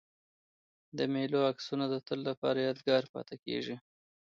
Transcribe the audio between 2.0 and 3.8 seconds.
تل له پاره یادګار پاته کېږي.